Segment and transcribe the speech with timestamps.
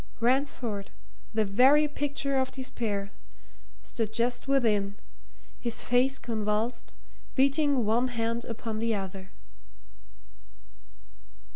[0.19, 0.89] Ransford,
[1.31, 3.11] the very picture of despair,
[3.83, 4.95] stood just within,
[5.59, 6.91] his face convulsed,
[7.35, 9.29] beating one hand upon the other.